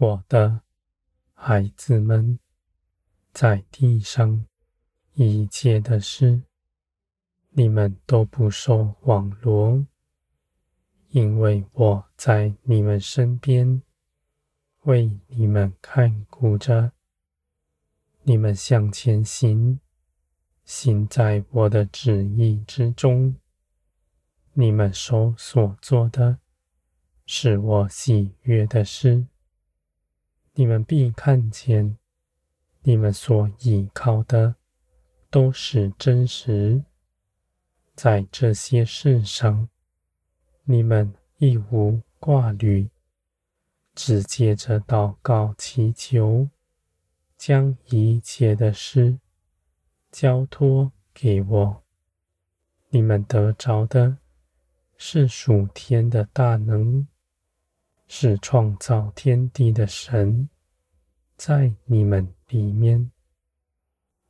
[0.00, 0.60] 我的
[1.34, 2.38] 孩子们，
[3.32, 4.46] 在地上
[5.14, 6.42] 一切的事，
[7.50, 9.84] 你们都不受网罗，
[11.08, 13.82] 因为我在你们身边，
[14.82, 16.92] 为你们看顾着。
[18.22, 19.80] 你们向前行，
[20.64, 23.34] 行在我的旨意之中。
[24.52, 26.38] 你们手所做的，
[27.26, 29.26] 是我喜悦的事。
[30.58, 31.96] 你们必看见。
[32.82, 34.56] 你们所依靠的
[35.30, 36.82] 都是真实，
[37.94, 39.68] 在这些事上，
[40.64, 42.90] 你们亦无挂虑，
[43.94, 46.48] 只借着祷告祈求，
[47.36, 49.20] 将一切的事
[50.10, 51.84] 交托给我。
[52.88, 54.18] 你们得着的
[54.96, 57.06] 是属天的大能，
[58.06, 60.48] 是创造天地的神，
[61.38, 63.12] 在你们里面，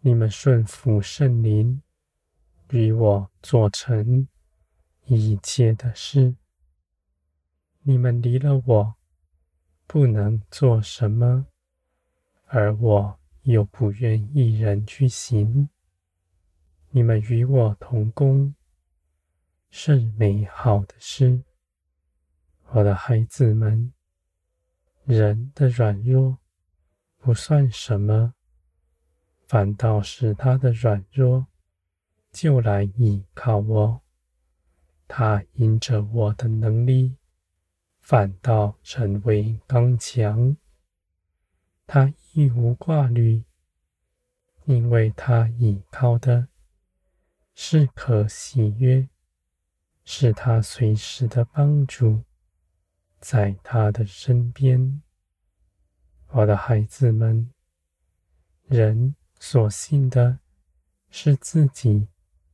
[0.00, 1.82] 你们顺服圣灵，
[2.70, 4.26] 与我做成
[5.04, 6.34] 一切的事。
[7.82, 8.94] 你们离了我，
[9.86, 11.46] 不能做什么，
[12.46, 15.68] 而我又不愿一人去行。
[16.88, 18.54] 你们与我同工，
[19.68, 21.42] 是美好的事。
[22.70, 23.92] 我的孩子们，
[25.04, 26.38] 人的软弱。
[27.24, 28.34] 不算什么，
[29.46, 31.46] 反倒是他的软弱，
[32.30, 34.02] 就来依靠我。
[35.08, 37.16] 他因着我的能力，
[37.98, 40.54] 反倒成为刚强。
[41.86, 43.44] 他亦无挂虑，
[44.66, 46.48] 因为他依靠的
[47.54, 49.08] 是可喜悦，
[50.04, 52.24] 是他随时的帮助，
[53.18, 55.00] 在他的身边。
[56.36, 57.48] 我的孩子们，
[58.66, 60.40] 人所信的
[61.08, 62.08] 是自己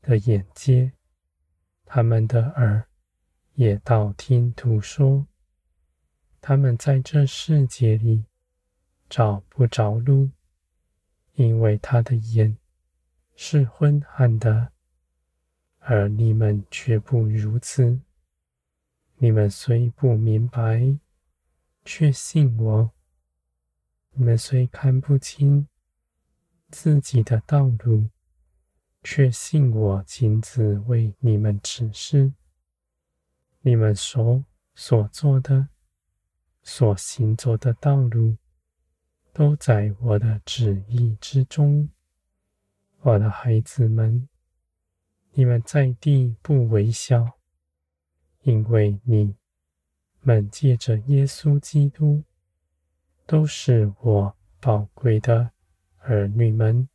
[0.00, 0.92] 的眼界，
[1.84, 2.86] 他们的耳
[3.54, 5.26] 也道听途说。
[6.40, 8.26] 他们在这世界里
[9.10, 10.30] 找不着路，
[11.32, 12.56] 因为他的眼
[13.34, 14.70] 是昏暗的，
[15.80, 17.98] 而你们却不如此。
[19.16, 20.96] 你们虽不明白，
[21.84, 22.93] 却信我。
[24.16, 25.66] 你们虽看不清
[26.70, 28.08] 自己的道路，
[29.02, 32.32] 却信我亲自为你们指示。
[33.62, 34.44] 你们所
[34.76, 35.68] 所做的、
[36.62, 38.36] 所行走的道路，
[39.32, 41.88] 都在我的旨意之中。
[43.00, 44.28] 我的孩子们，
[45.32, 47.32] 你们在地不微小，
[48.42, 49.34] 因为你
[50.20, 52.22] 们借着耶稣基督。
[53.26, 55.50] 都是我宝贵的
[55.98, 56.88] 儿女们，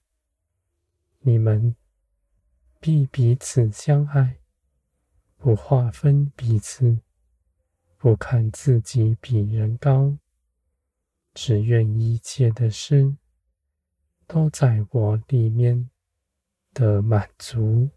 [1.22, 1.76] 你们
[2.80, 4.38] 必彼此相爱，
[5.38, 7.00] 不划分彼此，
[7.98, 10.18] 不看自己比人高，
[11.34, 13.16] 只愿一切的事
[14.28, 15.90] 都在我里面
[16.74, 17.90] 的满足。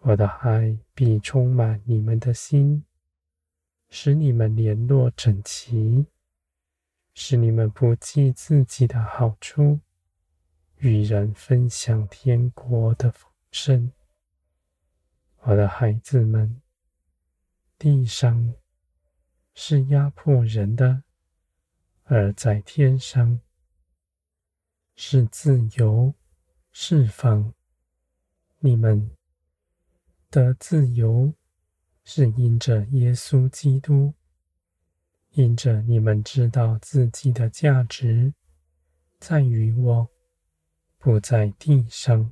[0.00, 2.82] 我的爱必充满你们的心，
[3.90, 6.06] 使你们联络整齐。
[7.22, 9.80] 使你们不计自己的好处，
[10.78, 13.92] 与人分享天国的丰盛。
[15.40, 16.62] 我的孩子们，
[17.78, 18.54] 地上
[19.52, 21.02] 是压迫人的，
[22.04, 23.38] 而在天上
[24.96, 26.14] 是自由
[26.72, 27.52] 释放。
[28.60, 29.10] 你们
[30.30, 31.34] 的自由
[32.02, 34.14] 是因着耶稣基督。
[35.40, 38.34] 因着你们知道自己的价值
[39.18, 40.10] 在于我，
[40.98, 42.30] 不在地上。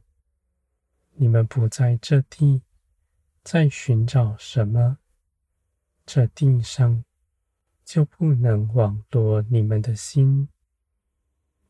[1.15, 2.63] 你们不在这地，
[3.43, 4.99] 在寻找什么，
[6.05, 7.03] 这地上
[7.83, 10.51] 就不能网罗你们的心。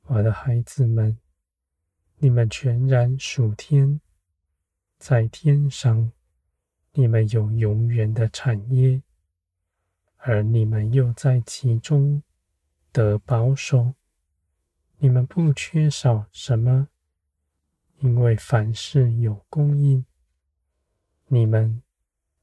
[0.06, 1.19] 我的孩子们，
[2.17, 4.00] 你们全然属天，
[4.99, 6.11] 在天上，
[6.94, 9.00] 你们有永远的产业。
[10.19, 12.23] 而你们又在其中
[12.93, 13.94] 得保守，
[14.99, 16.88] 你们不缺少什么，
[18.00, 20.05] 因为凡事有供应。
[21.29, 21.82] 你们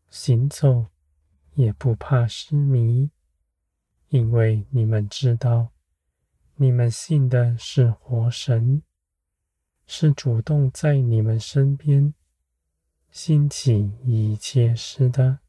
[0.10, 0.88] 行走
[1.56, 3.12] 也不怕失迷，
[4.10, 5.72] 因为你们知道，
[6.56, 8.84] 你们信的是活神，
[9.86, 12.14] 是主动在你们身边
[13.12, 15.40] 兴起一切事的。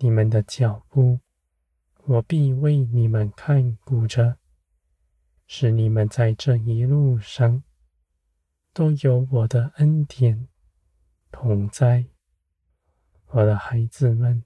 [0.00, 1.18] 你们的脚步
[2.04, 4.38] 我必为你们看顾着，
[5.46, 7.64] 使你们在这一路上
[8.72, 10.46] 都有我的恩典
[11.32, 12.06] 同在。
[13.30, 14.44] 我的孩子们，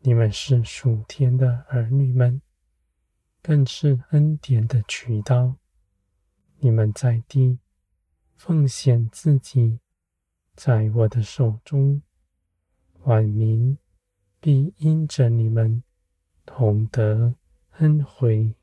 [0.00, 2.42] 你们是属天的儿女们，
[3.40, 5.56] 更是恩典的渠道。
[6.58, 7.58] 你们在地
[8.36, 9.80] 奉献自己，
[10.54, 12.02] 在我的手中，
[13.04, 13.78] 万民
[14.42, 15.84] 必因着你们
[16.44, 17.36] 同得
[17.78, 18.56] 恩惠。